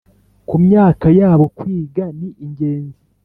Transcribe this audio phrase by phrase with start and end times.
[0.47, 2.99] ku myaka yabo kwiga ni ingenzi